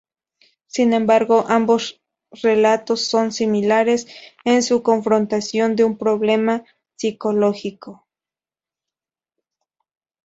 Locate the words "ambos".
1.47-2.01